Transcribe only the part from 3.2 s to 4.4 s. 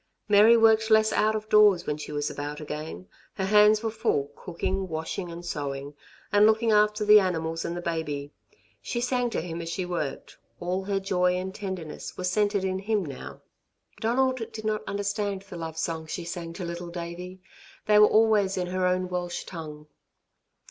her hands were full,